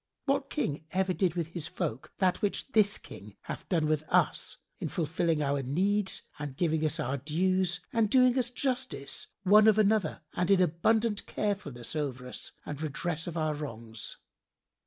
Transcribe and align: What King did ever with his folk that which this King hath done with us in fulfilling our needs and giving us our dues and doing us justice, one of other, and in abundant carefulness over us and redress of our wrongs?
What 0.25 0.49
King 0.49 0.73
did 0.73 0.83
ever 0.93 1.13
with 1.35 1.49
his 1.49 1.67
folk 1.67 2.11
that 2.17 2.41
which 2.41 2.71
this 2.71 2.97
King 2.97 3.35
hath 3.41 3.69
done 3.69 3.85
with 3.85 4.03
us 4.09 4.57
in 4.79 4.89
fulfilling 4.89 5.43
our 5.43 5.61
needs 5.61 6.23
and 6.39 6.57
giving 6.57 6.83
us 6.83 6.99
our 6.99 7.17
dues 7.17 7.81
and 7.93 8.09
doing 8.09 8.35
us 8.35 8.49
justice, 8.49 9.27
one 9.43 9.67
of 9.67 9.77
other, 9.77 10.23
and 10.33 10.49
in 10.49 10.59
abundant 10.59 11.27
carefulness 11.27 11.95
over 11.95 12.27
us 12.27 12.53
and 12.65 12.81
redress 12.81 13.27
of 13.27 13.37
our 13.37 13.53
wrongs? 13.53 14.17